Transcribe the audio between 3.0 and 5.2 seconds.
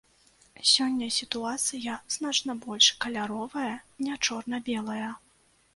каляровая, не чорна-белая.